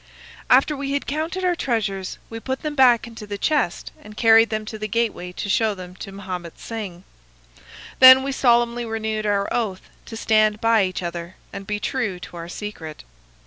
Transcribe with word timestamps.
"After 0.49 0.75
we 0.75 0.93
had 0.93 1.05
counted 1.05 1.45
our 1.45 1.55
treasures 1.55 2.17
we 2.27 2.39
put 2.39 2.63
them 2.63 2.73
back 2.73 3.05
into 3.05 3.27
the 3.27 3.37
chest 3.37 3.91
and 4.03 4.17
carried 4.17 4.49
them 4.49 4.65
to 4.65 4.79
the 4.79 4.87
gateway 4.87 5.31
to 5.33 5.47
show 5.47 5.75
them 5.75 5.95
to 5.97 6.11
Mahomet 6.11 6.57
Singh. 6.57 7.03
Then 7.99 8.23
we 8.23 8.31
solemnly 8.31 8.83
renewed 8.83 9.27
our 9.27 9.47
oath 9.53 9.91
to 10.07 10.17
stand 10.17 10.59
by 10.59 10.85
each 10.85 11.03
other 11.03 11.35
and 11.53 11.67
be 11.67 11.79
true 11.79 12.17
to 12.19 12.37
our 12.37 12.49
secret. 12.49 13.03